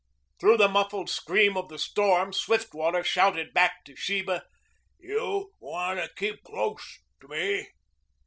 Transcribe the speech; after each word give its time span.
Through 0.39 0.57
the 0.57 0.67
muffled 0.67 1.11
scream 1.11 1.55
of 1.55 1.69
the 1.69 1.77
storm 1.77 2.33
Swiftwater 2.33 3.03
shouted 3.03 3.53
back 3.53 3.85
to 3.85 3.95
Sheba. 3.95 4.45
"You 4.97 5.53
wanta 5.59 6.09
keep 6.15 6.41
close 6.43 7.01
to 7.19 7.27
me." 7.27 7.67